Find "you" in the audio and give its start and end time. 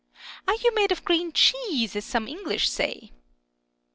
0.63-0.73